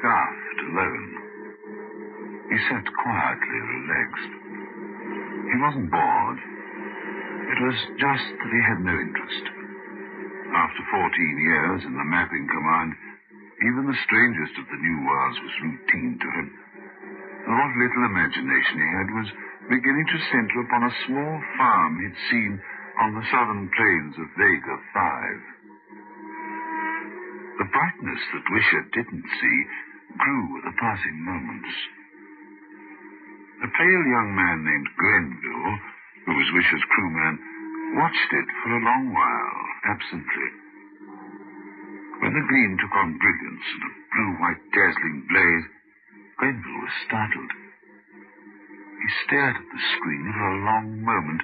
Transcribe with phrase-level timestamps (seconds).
[0.00, 1.10] aft alone.
[2.48, 4.32] He sat quietly relaxed.
[5.52, 6.40] He wasn't bored.
[7.52, 9.44] It was just that he had no interest.
[10.56, 12.96] After 14 years in the mapping command,
[13.60, 16.48] even the strangest of the new worlds was routine to him.
[17.44, 19.28] And what little imagination he had was
[19.68, 22.52] beginning to center upon a small farm he'd seen
[23.00, 25.61] on the southern plains of Vega 5.
[27.58, 29.58] The brightness that Wisher didn't see
[30.16, 31.72] grew with the passing moments.
[33.62, 35.74] A pale young man named Grenville,
[36.26, 37.38] who was Wisher's crewman,
[37.94, 40.48] watched it for a long while, absently.
[42.24, 45.66] When the gleam took on brilliance and a blue-white dazzling blaze,
[46.38, 47.52] Grenville was startled.
[47.52, 51.42] He stared at the screen for a long moment,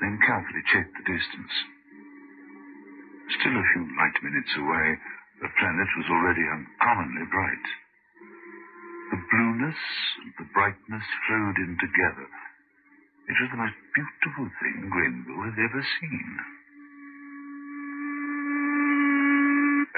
[0.00, 1.54] then carefully checked the distance.
[3.38, 4.98] Still a few light minutes away,
[5.40, 7.66] the planet was already uncommonly bright.
[9.10, 9.80] The blueness
[10.22, 12.28] and the brightness flowed in together.
[13.28, 16.28] It was the most beautiful thing Grenville had ever seen.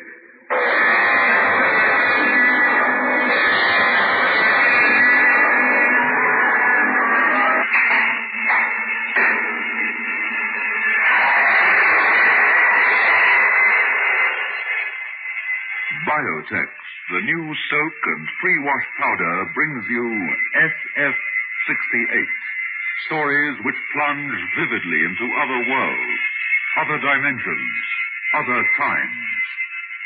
[16.53, 20.05] The new soak and free wash powder, brings you
[20.53, 22.29] SF-68.
[23.09, 26.21] Stories which plunge vividly into other worlds,
[26.77, 27.73] other dimensions,
[28.37, 29.17] other times.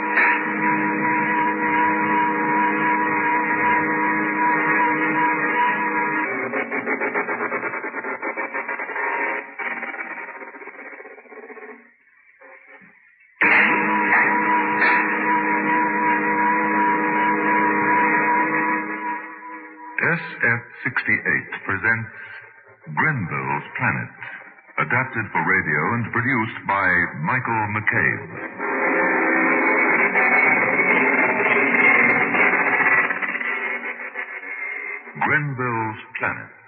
[22.94, 24.12] Grenville's Planet,
[24.78, 26.88] adapted for radio and produced by
[27.22, 28.26] Michael McCabe.
[35.20, 36.59] Grenville's Planet.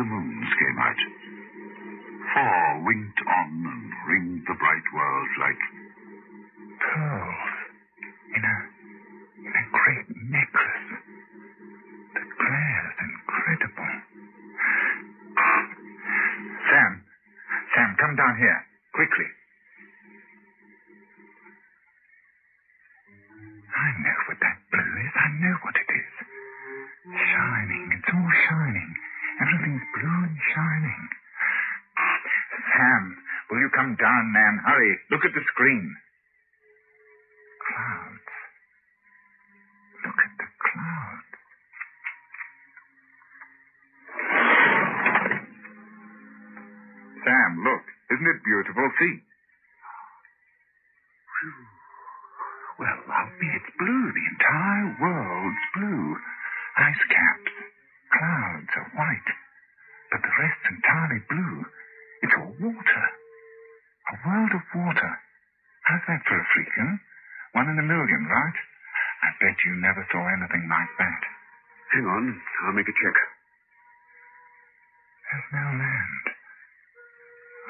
[0.00, 1.00] The moons came out.
[47.30, 47.84] Sam, look.
[48.10, 48.90] Isn't it beautiful?
[48.98, 49.14] See.
[52.82, 54.06] Well, I'll be it's blue.
[54.10, 56.18] The entire world's blue.
[56.90, 57.54] Ice caps.
[58.10, 59.30] Clouds are white.
[60.10, 61.56] But the rest's entirely blue.
[62.26, 63.04] It's all water.
[64.10, 65.12] A world of water.
[65.86, 66.98] How's that for a freak, huh?
[67.54, 68.58] One in a million, right?
[69.22, 71.22] I bet you never saw anything like that.
[71.94, 72.24] Hang on,
[72.66, 73.16] I'll make a check.
[75.30, 76.39] There's no land.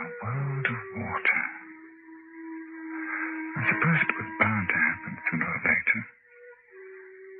[0.00, 1.40] A world of water.
[3.52, 6.00] I suppose it was bound to happen sooner or later.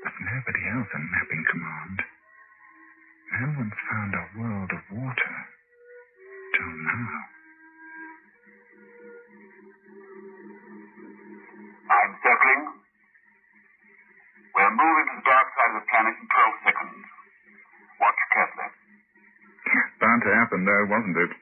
[0.05, 1.99] But nobody else in Mapping Command.
[3.33, 5.35] No one's found a world of water
[6.53, 7.17] till now.
[11.89, 12.65] I'm circling.
[14.53, 17.09] We're moving to the dark side of the planet in 12 seconds.
[18.05, 18.69] Watch carefully.
[19.97, 21.40] Bound to happen, though, wasn't it?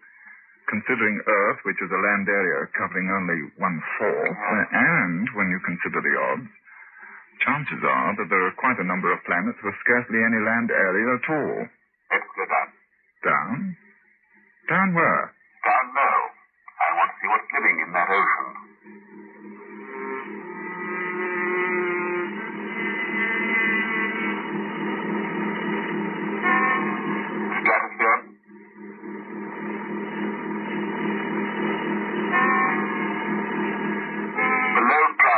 [0.89, 4.41] Considering Earth, which is a land area covering only one fourth,
[4.73, 6.49] and when you consider the odds,
[7.45, 11.13] chances are that there are quite a number of planets with scarcely any land area
[11.13, 11.69] at all.
[12.09, 12.69] Let's go down.
[13.21, 13.77] Down?
[14.73, 15.37] Down where?
[15.61, 16.19] Down low.
[16.81, 18.49] I want to see what's living in that ocean.
[27.61, 28.19] Stratosphere.
[34.79, 35.38] Below cloud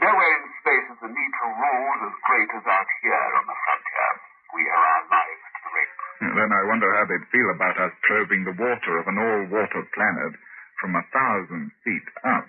[0.00, 3.58] Nowhere in space is the need for rules as great as out here on the
[3.58, 4.10] frontier.
[4.56, 6.00] We are our lives to the regs.
[6.32, 10.32] Then I wonder how they'd feel about us probing the water of an all-water planet
[10.80, 12.48] from a thousand feet up.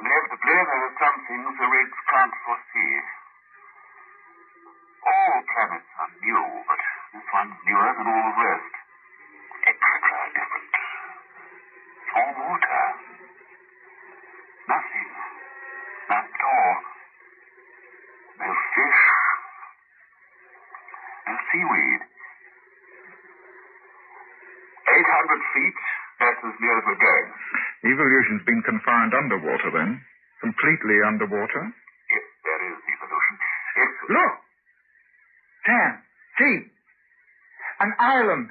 [0.00, 2.94] Inevitably, there are some things the regs can't foresee.
[5.04, 6.80] All planets are new, but
[7.12, 8.72] this one's newer than all the rest.
[9.68, 10.72] Extra different.
[12.20, 12.82] All water.
[14.68, 15.08] Nothing.
[16.10, 16.76] At all.
[18.40, 19.02] No fish.
[21.26, 22.02] No seaweed.
[24.90, 25.78] 800 feet,
[26.18, 27.28] that's as near as we're going.
[27.88, 30.02] Evolution's been confined underwater, then?
[30.42, 31.62] Completely underwater?
[31.70, 33.34] If there is evolution.
[33.80, 33.98] It's...
[34.10, 34.34] Look!
[35.64, 35.92] Sam,
[36.36, 36.56] see!
[37.80, 38.48] An island.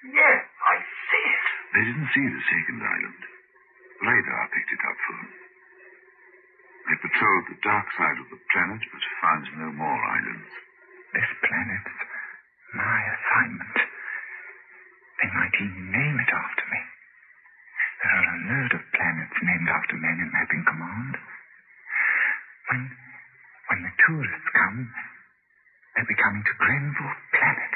[0.00, 1.46] Yes, I see it.
[1.76, 3.22] They didn't see the second island.
[4.00, 5.32] Radar picked it up for them.
[6.88, 10.50] They patrolled the dark side of the planet, but found no more islands.
[11.14, 11.98] This planet's
[12.74, 13.76] my assignment.
[15.20, 16.80] They might even name it after me.
[18.00, 21.14] There are a load of planets named after men in Mapping Command.
[22.70, 22.80] When,
[23.68, 24.88] when the tourists come,
[25.94, 27.74] they'll be coming to Grenville Planet,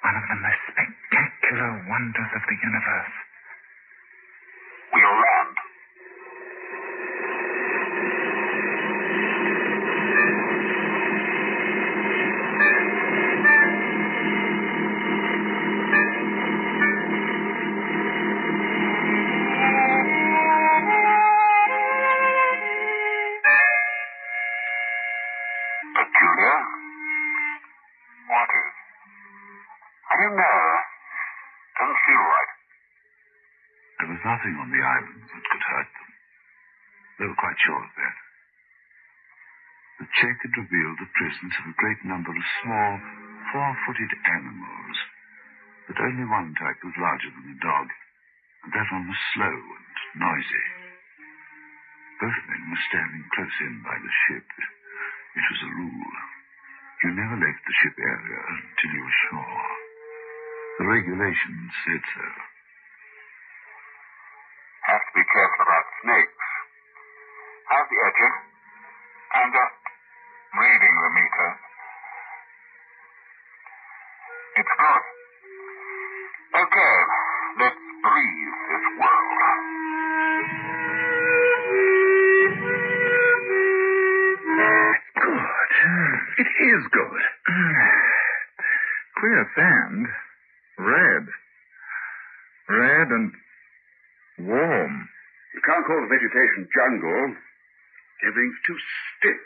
[0.00, 3.27] one of the most spectacular wonders of the universe.
[41.38, 42.92] Presence of a great number of small,
[43.54, 44.98] four-footed animals,
[45.86, 47.86] but only one type was larger than a dog,
[48.66, 50.66] and that one was slow and noisy.
[52.18, 54.46] Both men were standing close in by the ship.
[55.38, 56.14] It was a rule.
[57.06, 59.62] You never left the ship area until you were sure.
[60.82, 62.26] The regulations said so.
[64.90, 66.46] Have to be careful about snakes.
[67.70, 68.34] How's the etching?
[69.38, 69.87] I'm just
[70.56, 71.50] reading the meter.
[74.58, 75.04] It's good.
[76.58, 76.96] Okay,
[77.60, 79.38] let's breathe this world.
[85.18, 85.72] Good.
[86.38, 87.22] It is good.
[89.18, 90.06] Clear sand.
[90.78, 91.24] Red.
[92.68, 93.32] Red and
[94.38, 95.08] warm.
[95.54, 97.34] You can't call the vegetation jungle.
[98.26, 99.42] Everything's too stiff.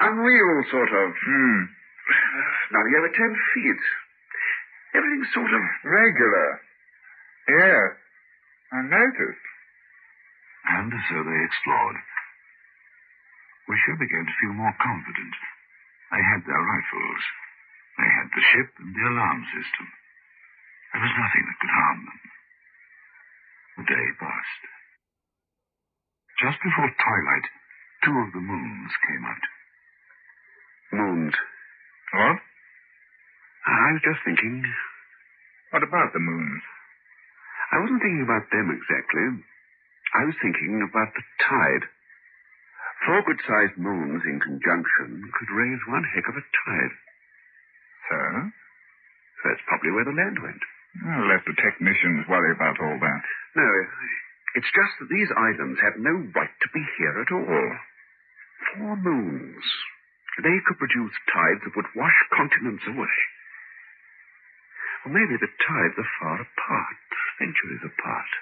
[0.00, 1.08] Unreal, sort of.
[1.14, 1.60] Hmm.
[2.72, 3.82] Nothing over ten feet.
[4.94, 5.62] Everything's sort of.
[5.84, 6.48] Regular.
[7.48, 7.90] Yes.
[8.72, 9.46] I noticed.
[10.68, 11.98] And so they explored.
[13.68, 15.34] Wisher began to feel more confident.
[16.12, 17.22] They had their rifles.
[18.00, 19.86] They had the ship and the alarm system.
[20.92, 22.20] There was nothing that could harm them.
[23.76, 24.64] The day passed.
[26.40, 27.46] Just before twilight,
[28.04, 29.44] two of the moons came out.
[30.92, 31.34] Moons.
[32.12, 32.38] What?
[33.68, 34.64] I was just thinking.
[35.70, 36.62] What about the moons?
[37.72, 39.44] I wasn't thinking about them exactly.
[40.16, 41.84] I was thinking about the tide.
[43.04, 46.94] Four good-sized moons in conjunction could raise one heck of a tide.
[48.08, 48.18] So?
[49.44, 50.62] That's probably where the land went.
[51.04, 53.22] I'll let the technicians worry about all that.
[53.54, 53.70] No,
[54.56, 57.70] it's just that these islands have no right to be here at all.
[58.72, 59.64] Four moons.
[60.38, 63.16] They could produce tides that would wash continents away.
[65.04, 67.02] Or maybe the tides are far apart,
[67.42, 68.32] centuries apart.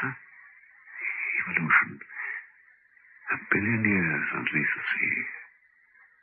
[0.00, 0.14] Huh?
[1.48, 2.00] Evolution.
[3.32, 5.18] A billion years underneath the sea,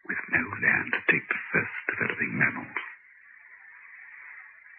[0.09, 2.81] with no land to take the first developing mammals.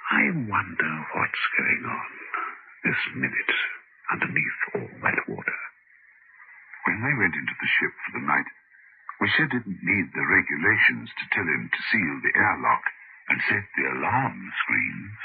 [0.07, 2.11] I wonder what's going on
[2.87, 3.55] this minute
[4.11, 5.59] underneath all that water.
[6.87, 8.47] When they went into the ship for the night,
[9.21, 12.85] Wisher didn't need the regulations to tell him to seal the airlock
[13.29, 15.19] and set the alarm screens.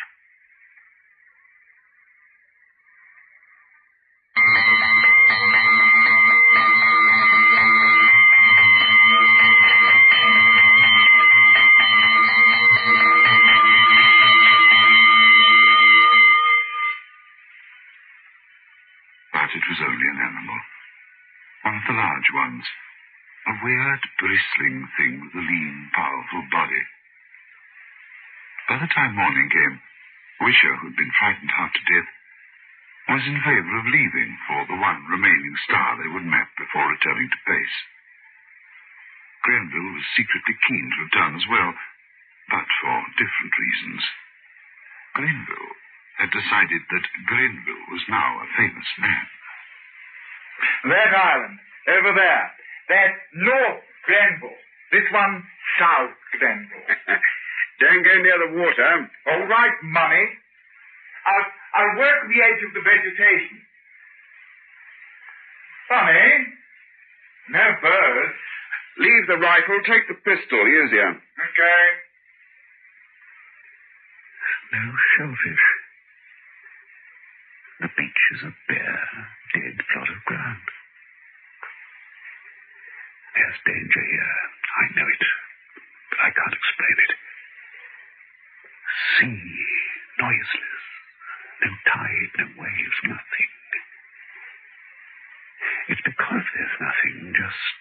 [29.02, 29.82] Time morning came,
[30.46, 32.10] Wisher, who'd been frightened half to death,
[33.10, 37.26] was in favor of leaving for the one remaining star they would map before returning
[37.34, 37.78] to base.
[39.42, 41.74] Grenville was secretly keen to return as well,
[42.54, 44.06] but for different reasons.
[45.18, 45.74] Grenville
[46.22, 49.26] had decided that Grenville was now a famous man.
[50.94, 51.58] That island,
[51.90, 52.46] over there,
[52.86, 54.62] that's North Grenville.
[54.94, 55.42] This one,
[55.82, 56.81] South Grenville.
[57.82, 59.10] Don't go near the water.
[59.34, 60.26] All right, Mummy.
[61.26, 63.58] I'll, I'll work the edge of the vegetation.
[65.90, 66.30] Funny.
[67.50, 68.38] No birds.
[69.02, 70.62] Leave the rifle, take the pistol.
[70.62, 71.10] Easier.
[71.10, 71.84] Okay.
[74.74, 74.84] No
[75.18, 75.66] shellfish.
[77.82, 79.10] The beach is a bare,
[79.58, 80.66] dead plot of ground.
[83.36, 84.38] There's danger here.
[84.78, 85.24] I know it.
[86.12, 87.12] But I can't explain it.
[89.20, 89.66] Sea,
[90.20, 90.84] noiseless.
[91.64, 93.52] No tide, no waves, nothing.
[95.90, 97.80] It's because there's nothing, just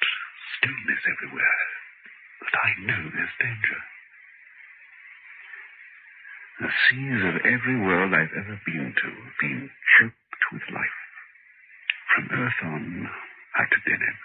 [0.58, 1.60] stillness everywhere,
[2.42, 3.80] that I know there's danger.
[6.60, 11.00] The seas of every world I've ever been to have been choked with life.
[12.14, 13.08] From Earth on,
[13.56, 14.18] out to Deneb.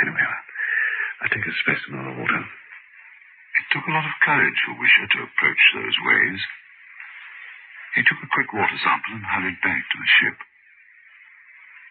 [0.00, 0.24] Anyway,
[1.20, 2.42] I'll take a specimen of the water.
[3.68, 6.40] It took a lot of courage for Wisher to approach those waves.
[8.00, 10.36] He took a quick water sample and hurried back to the ship.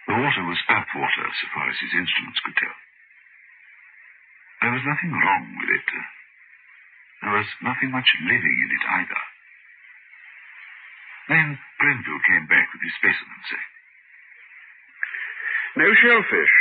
[0.10, 2.78] The water was earth water, so far as his instruments could tell.
[4.66, 5.90] There was nothing wrong with it.
[7.22, 9.22] There was nothing much living in it either.
[11.30, 13.72] Then Grenville came back with his specimen, saying,
[15.78, 16.56] No shellfish.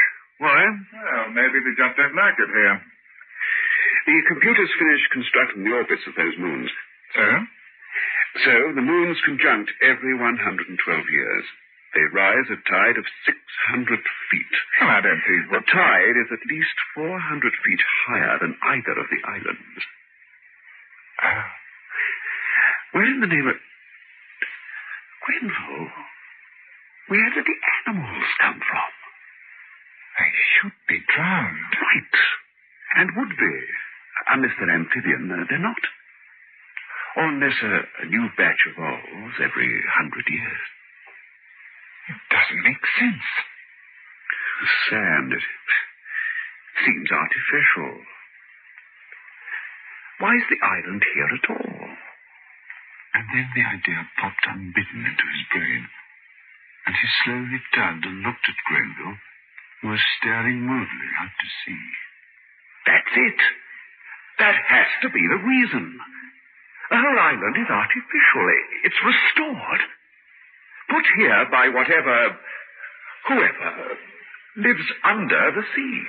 [0.44, 0.60] Why?
[0.92, 2.76] Well, maybe they just don't like it here.
[4.06, 6.70] The computers finished constructing the orbits of those moons.
[7.14, 7.26] So?
[8.46, 10.78] So the moons conjunct every 112
[11.10, 11.44] years.
[11.94, 13.98] They rise a tide of 600
[14.30, 14.54] feet.
[14.80, 19.08] Well, I don't see The tide is at least 400 feet higher than either of
[19.10, 19.82] the islands.
[21.22, 21.26] Ah.
[21.26, 21.48] Oh.
[22.92, 23.56] Where in the name of...
[25.24, 25.90] Grenville?
[27.08, 28.92] Where did the animals come from?
[30.20, 31.74] They should be drowned.
[31.74, 32.16] Right.
[32.96, 33.56] And would be.
[34.28, 35.82] Unless they're amphibian, uh, they're not.
[37.16, 40.62] Or unless a, a new batch evolves every hundred years.
[42.08, 43.26] It doesn't make sense.
[44.60, 45.42] The sand, it
[46.84, 48.04] seems artificial.
[50.18, 51.76] Why is the island here at all?
[53.14, 55.88] And then the idea popped unbidden into his brain,
[56.86, 59.18] and he slowly turned and looked at Grenville,
[59.80, 61.86] who was staring moodily out to sea.
[62.86, 63.40] That's it.
[64.38, 65.98] That has to be the reason.
[66.90, 68.46] Whole island is artificial.
[68.84, 69.80] It's restored.
[70.88, 72.36] Put here by whatever,
[73.28, 73.96] whoever,
[74.56, 76.02] lives under the sea.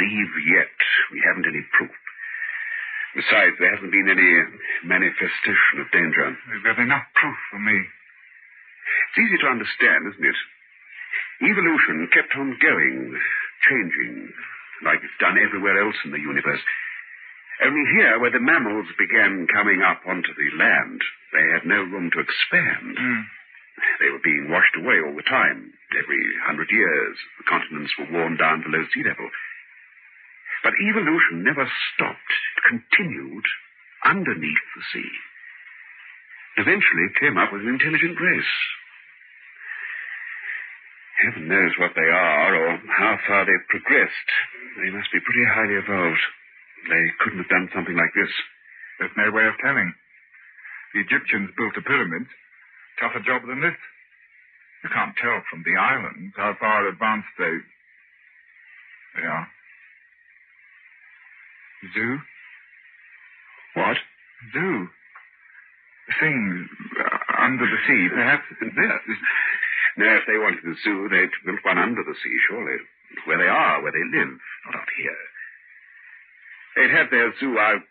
[0.00, 0.76] Leave yet.
[1.12, 1.94] We haven't any proof.
[3.14, 4.32] Besides, there hasn't been any
[4.82, 6.34] manifestation of danger.
[6.50, 7.78] We've enough proof for me.
[7.78, 10.40] It's easy to understand, isn't it?
[11.46, 13.14] Evolution kept on going,
[13.70, 14.32] changing,
[14.82, 16.62] like it's done everywhere else in the universe.
[17.62, 21.00] Only here, where the mammals began coming up onto the land,
[21.32, 22.98] they had no room to expand.
[22.98, 23.24] Mm.
[24.00, 25.72] They were being washed away all the time.
[25.94, 29.30] Every hundred years, the continents were worn down below sea level.
[30.64, 32.32] But evolution never stopped.
[32.56, 33.44] It continued
[34.08, 35.12] underneath the sea.
[36.56, 38.56] Eventually it came up with an intelligent race.
[41.20, 44.30] Heaven knows what they are or how far they've progressed.
[44.80, 46.24] They must be pretty highly evolved.
[46.88, 48.32] They couldn't have done something like this.
[48.98, 49.94] There's no way of telling.
[50.94, 52.30] The Egyptians built the pyramids.
[53.00, 53.78] Tougher job than this.
[54.84, 57.56] You can't tell from the islands how far advanced they...
[59.16, 59.46] They are.
[61.92, 62.18] Zoo?
[63.74, 63.98] What?
[64.52, 64.88] Do.
[66.20, 66.68] Things
[67.00, 68.08] uh, under the sea.
[68.12, 69.18] Perhaps this is...
[69.96, 72.78] No, if they wanted a zoo, they'd build one under the sea, surely.
[73.26, 75.22] Where they are, where they live, not out here.
[76.74, 77.86] They'd have their zoo out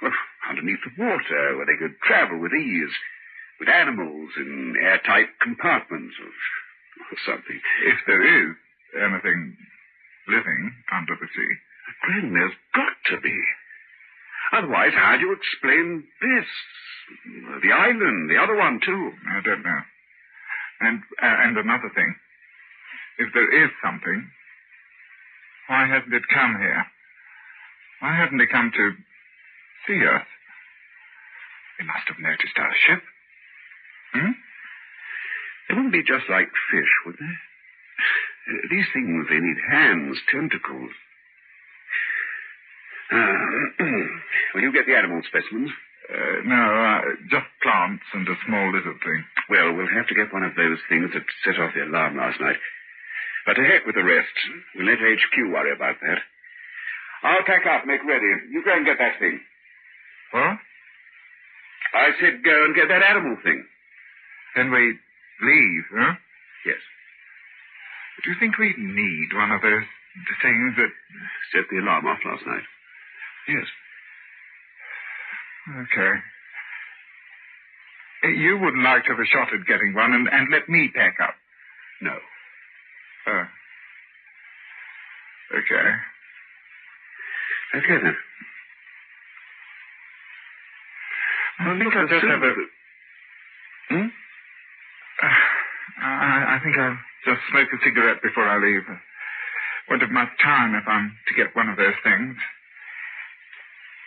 [0.00, 0.12] well,
[0.50, 2.94] underneath the water, where they could travel with ease,
[3.60, 6.32] with animals in airtight compartments or,
[7.12, 7.60] or something.
[7.84, 8.56] If there is
[8.96, 9.56] anything
[10.28, 11.52] living under the sea.
[12.06, 13.36] Glenn, there's got to be.
[14.52, 16.48] Otherwise, how do you explain this?
[17.62, 19.12] The island, the other one, too.
[19.28, 19.80] I don't know.
[20.80, 22.14] And uh, and another thing.
[23.18, 24.28] If there is something,
[25.68, 26.84] why hasn't it come here?
[28.00, 28.90] Why hasn't it come to
[29.86, 30.26] see us?
[31.78, 33.02] They must have noticed our ship.
[34.14, 34.32] Hmm?
[35.68, 37.34] They wouldn't be just like fish, would they?
[38.50, 40.90] Uh, These things, they need hands, tentacles.
[43.12, 43.84] Uh,
[44.54, 45.70] will you get the animal specimens?
[46.04, 47.00] Uh, no, uh,
[47.32, 49.20] just plants and a small lizard thing.
[49.48, 52.40] Well, we'll have to get one of those things that set off the alarm last
[52.40, 52.60] night.
[53.46, 54.36] But to heck with the rest.
[54.76, 56.20] We'll let HQ worry about that.
[57.24, 58.28] I'll pack up, make ready.
[58.52, 59.40] You go and get that thing.
[60.32, 60.60] What?
[61.94, 63.64] I said go and get that animal thing.
[64.56, 64.98] Then we
[65.40, 66.14] leave, huh?
[66.66, 66.80] Yes.
[68.24, 69.88] Do you think we need one of those
[70.42, 70.92] things that...
[71.52, 72.66] Set the alarm off last night.
[73.48, 73.66] Yes.
[75.70, 76.12] Okay.
[78.24, 80.90] Uh, You wouldn't like to have a shot at getting one and, and let me
[80.94, 81.34] pack up.
[82.02, 82.16] No.
[83.28, 83.44] Oh.
[85.52, 85.86] Okay.
[87.76, 88.16] Okay, then.
[91.60, 92.52] I think I'll just have a...
[93.90, 94.06] Hmm?
[95.22, 95.28] Uh,
[96.02, 98.82] I, I think I'll just smoke a cigarette before I leave.
[99.88, 102.36] Won't have much time if I'm to get one of those things.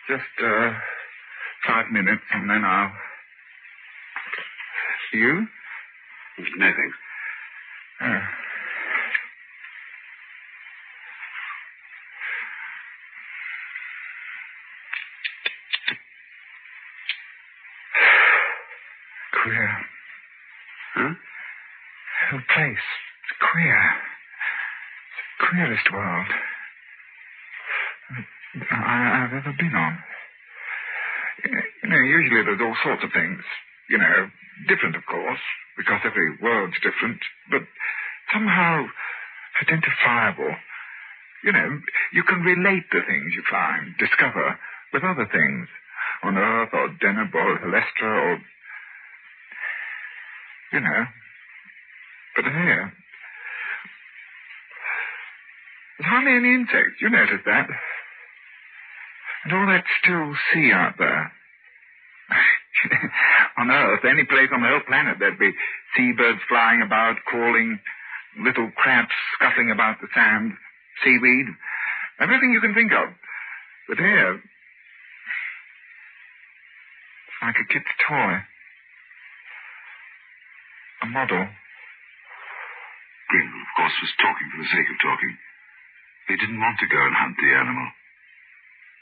[0.08, 0.72] Just, uh,
[1.66, 2.92] five minutes and then I'll...
[5.12, 5.46] You?
[6.58, 6.96] No, thanks.
[8.00, 8.20] Oh.
[19.42, 19.70] Queer.
[20.94, 21.14] Huh?
[22.30, 22.76] whole place.
[22.76, 23.80] It's queer.
[25.08, 26.26] It's the queerest world
[28.56, 29.98] I, I've ever been on.
[31.44, 33.42] You know, usually there's all sorts of things.
[33.90, 34.28] You know,
[34.68, 35.40] different, of course,
[35.76, 37.62] because every world's different, but
[38.32, 38.86] somehow
[39.62, 40.54] identifiable.
[41.44, 41.80] You know,
[42.12, 44.58] you can relate the things you find, discover,
[44.92, 45.68] with other things
[46.24, 48.38] on Earth or Deneb or Helestra or.
[50.72, 51.04] You know.
[52.36, 52.92] But here.
[55.98, 57.00] There's hardly any insects.
[57.00, 57.68] You noticed that.
[59.48, 61.32] And all that still sea out there.
[63.56, 65.56] on Earth, any place on the whole planet, there'd be
[65.96, 67.80] seabirds flying about, calling,
[68.44, 70.52] little crabs scuttling about the sand,
[71.00, 71.48] seaweed,
[72.20, 73.08] everything you can think of.
[73.88, 74.36] But here,
[77.24, 78.44] it's like a kid's toy.
[81.00, 81.48] A model.
[83.32, 85.40] Grenville, of course, was talking for the sake of talking.
[86.28, 87.88] He didn't want to go and hunt the animal.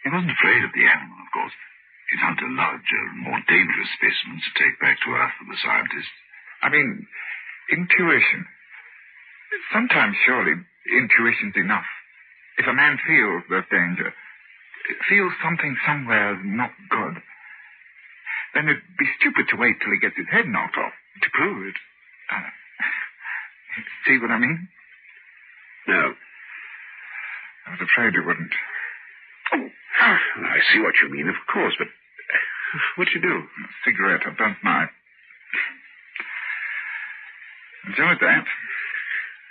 [0.06, 1.50] He wasn't afraid of the animal, of course.
[2.14, 5.58] He'd hunt a larger and more dangerous specimen to take back to Earth for the
[5.58, 6.14] scientists.
[6.62, 7.10] I mean,
[7.74, 8.46] intuition.
[9.74, 11.90] Sometimes, surely, intuition's enough.
[12.54, 14.14] If a man feels there's danger,
[15.10, 17.18] feels something somewhere not good,
[18.54, 21.66] then it'd be stupid to wait till he gets his head knocked off to prove
[21.66, 21.78] it.
[22.30, 22.46] Uh,
[24.06, 24.68] see what I mean?
[25.90, 26.14] No.
[27.66, 28.54] I was afraid you wouldn't.
[29.52, 29.66] Oh,
[30.06, 30.20] Ah,
[30.54, 33.34] I see what you mean, of course, but uh, what'd you do?
[33.42, 34.88] A cigarette, I burnt mine.
[37.88, 38.44] Enjoyed that.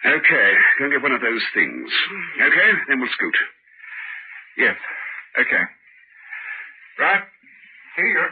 [0.06, 1.92] Okay, go and get one of those things.
[2.40, 3.36] Okay, then we'll scoot.
[4.58, 4.76] Yes.
[5.40, 5.64] Okay.
[7.00, 7.24] Right.
[7.98, 8.26] See you.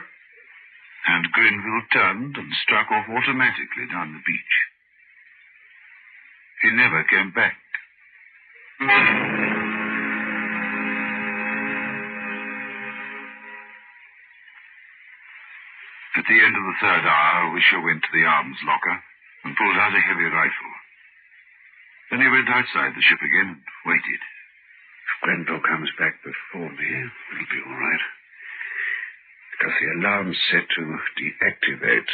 [1.06, 4.54] And Grenville turned and struck off automatically down the beach.
[6.62, 7.56] He never came back.
[16.24, 18.96] At the end of the third hour, Wisher went to the arms locker
[19.44, 20.72] and pulled out a heavy rifle.
[22.08, 24.22] Then he went outside the ship again and waited.
[24.24, 28.04] If Grenville comes back before me, it'll be all right.
[29.52, 32.08] Because the alarm's set to deactivate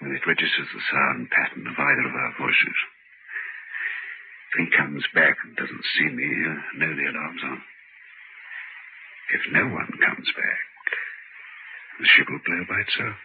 [0.00, 2.78] when it registers the sound pattern of either of our voices.
[4.48, 7.60] If he comes back and doesn't see me, he'll know the alarm's on.
[9.36, 10.60] If no one comes back,
[12.00, 13.20] the ship will blow by itself.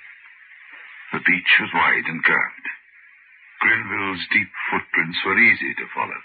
[1.14, 2.66] The beach was wide and curved.
[3.60, 6.22] Grenville's deep footprints were easy to follow.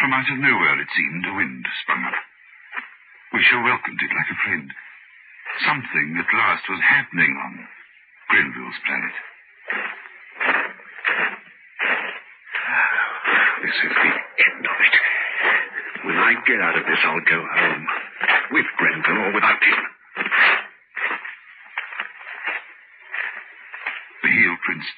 [0.00, 2.20] From out of nowhere, it seemed, a wind sprung up.
[3.32, 4.68] Wisher welcomed it like a friend.
[5.64, 7.68] Something at last was happening on
[8.28, 9.16] Grenville's planet.
[13.62, 14.96] This is the end of it.
[16.04, 17.86] When I get out of this, I'll go home.
[18.52, 19.95] With Grenville or without him.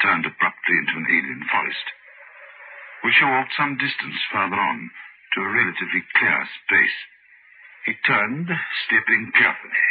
[0.03, 1.87] Turned abruptly into an alien forest.
[3.05, 4.91] Wisher walked some distance farther on
[5.35, 6.99] to a relatively clear space.
[7.87, 8.49] He turned,
[8.87, 9.87] stepping carefully.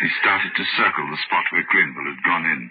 [0.00, 2.70] He started to circle the spot where Grenville had gone in.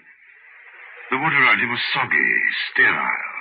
[1.10, 2.32] The wood around him was soggy,
[2.70, 3.36] sterile.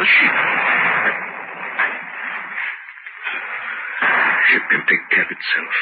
[0.00, 0.36] Ship.
[4.48, 5.74] Ship can take care of itself.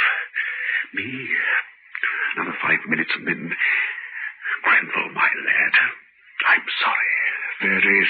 [0.94, 1.06] Me,
[2.36, 3.52] another five minutes and then
[4.64, 5.74] Grenville, my lad.
[6.50, 7.14] I'm sorry.
[7.62, 8.06] Very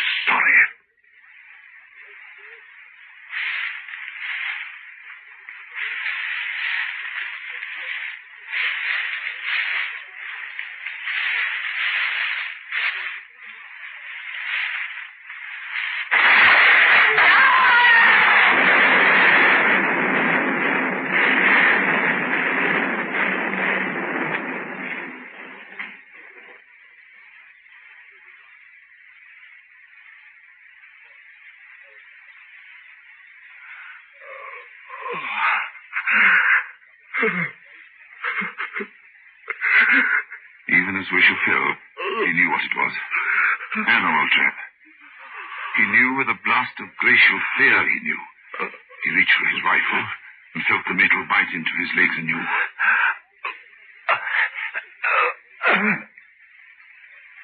[49.08, 50.04] He reached for his rifle
[50.52, 52.44] and felt the metal bite into his legs anew.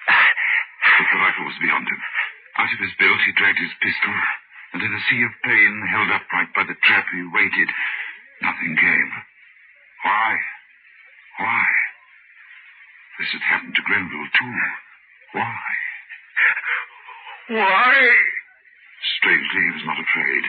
[0.04, 2.02] But the rifle was beyond him.
[2.60, 4.12] Out of his belt he dragged his pistol,
[4.76, 7.72] and in a sea of pain, held upright by the trap, he waited.
[8.44, 9.12] Nothing came.
[10.04, 10.36] Why?
[11.40, 11.64] Why?
[13.16, 14.52] This had happened to Grenville, too.
[15.32, 15.64] Why?
[17.56, 17.94] Why?
[19.16, 20.44] Strangely, he was not afraid.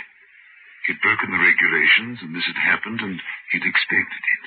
[0.85, 3.17] He'd broken the regulations, and this had happened, and
[3.51, 4.43] he'd expected it.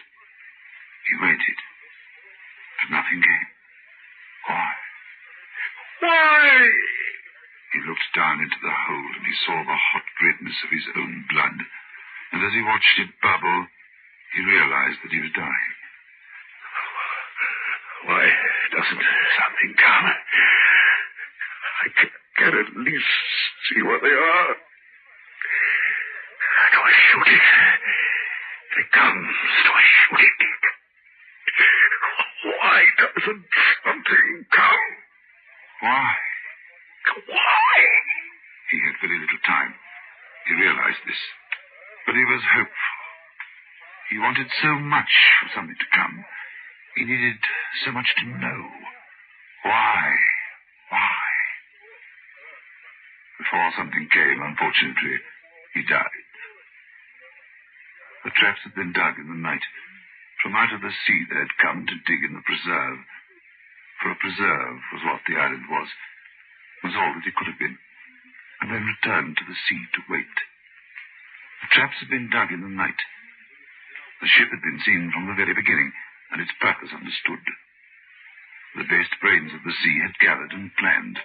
[1.11, 1.59] He waited.
[2.79, 3.49] But nothing came.
[4.47, 4.71] Why?
[5.99, 6.71] Why?
[7.75, 11.27] He looked down into the hole, and he saw the hot redness of his own
[11.27, 11.59] blood.
[12.33, 13.67] And as he watched it bubble,
[14.35, 15.75] he realized that he was dying.
[18.07, 18.31] Why
[18.79, 19.05] doesn't
[19.43, 20.07] something come?
[21.83, 23.15] I can, can at least
[23.69, 24.68] see what they are.
[26.89, 27.47] I shoot it?
[28.73, 30.65] If it comes, do I shoot it?
[32.49, 33.47] Why doesn't
[33.85, 34.87] something come?
[35.85, 36.09] Why?
[37.29, 37.77] Why?
[38.71, 39.75] He had very little time.
[40.49, 41.21] He realized this.
[42.07, 42.97] But he was hopeful.
[44.11, 46.25] He wanted so much for something to come.
[46.97, 47.41] He needed
[47.85, 48.61] so much to know.
[49.65, 50.17] Why?
[50.89, 51.21] Why?
[53.39, 55.17] Before something came, unfortunately,
[55.75, 56.28] he died.
[58.25, 59.63] The traps had been dug in the night.
[60.43, 62.99] From out of the sea they had come to dig in the preserve.
[64.03, 65.89] For a preserve was what the island was.
[66.83, 67.79] Was all that it could have been.
[68.63, 70.37] And then returned to the sea to wait.
[71.63, 72.99] The traps had been dug in the night.
[74.21, 75.93] The ship had been seen from the very beginning,
[76.31, 77.43] and its purpose understood.
[78.75, 81.19] The best brains of the sea had gathered and planned.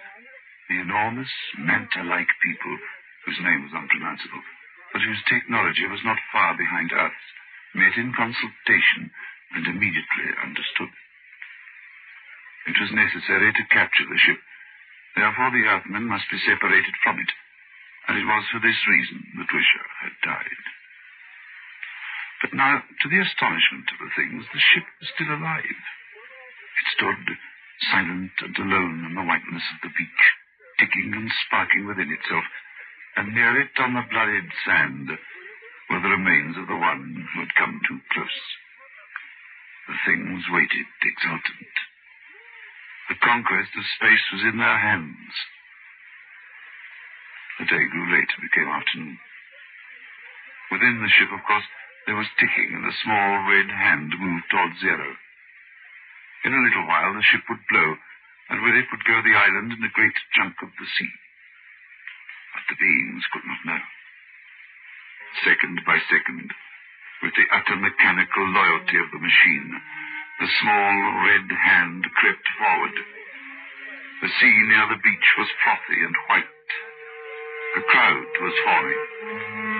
[0.68, 2.78] The enormous, manta-like people,
[3.26, 4.42] whose name was unpronounceable,
[4.94, 7.28] but whose technology was not far behind Earth's,
[7.74, 9.10] met in consultation
[9.50, 10.94] and immediately understood.
[12.70, 14.38] It was necessary to capture the ship.
[15.18, 17.30] Therefore, the Earthmen must be separated from it.
[18.06, 20.64] And it was for this reason that Wisher had died.
[22.46, 25.74] But now, to the astonishment of the things, the ship was still alive.
[25.74, 27.22] It stood
[27.90, 30.24] silent and alone in the whiteness of the beach,
[30.78, 32.44] ticking and sparking within itself,
[33.16, 35.08] and near it on the bloodied sand
[35.90, 38.40] were the remains of the one who had come too close.
[39.86, 41.74] The things waited exultant.
[43.08, 45.34] The conquest of space was in their hands.
[47.60, 49.18] The day grew late and became afternoon.
[50.72, 51.68] Within the ship, of course,
[52.06, 55.16] there was ticking, and the small red hand moved towards zero.
[56.44, 57.96] In a little while, the ship would blow,
[58.50, 61.12] and with it would go the island and a great chunk of the sea.
[62.68, 63.82] The beings could not know.
[65.44, 66.50] Second by second,
[67.22, 69.82] with the utter mechanical loyalty of the machine,
[70.40, 70.94] the small
[71.26, 72.96] red hand crept forward.
[74.22, 76.68] The sea near the beach was frothy and white.
[77.76, 79.73] A crowd was forming.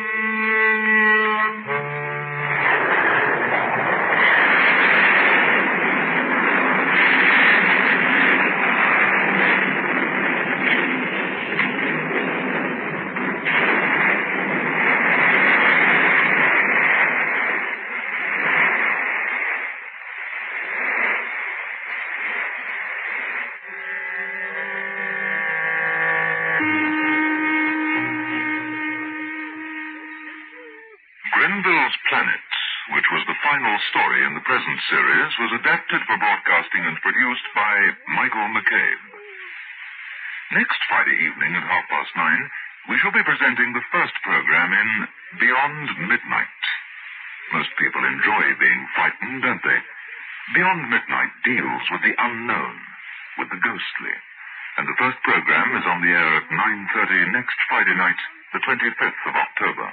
[34.94, 37.74] Series, was adapted for broadcasting and produced by
[38.14, 39.02] Michael McCabe.
[40.54, 42.42] Next Friday evening at half past nine,
[42.86, 44.90] we shall be presenting the first program in
[45.42, 46.62] Beyond Midnight.
[47.58, 49.80] Most people enjoy being frightened, don't they?
[50.54, 52.76] Beyond Midnight deals with the unknown,
[53.42, 54.14] with the ghostly.
[54.78, 58.20] And the first program is on the air at 9.30 next Friday night,
[58.54, 59.90] the 25th of October.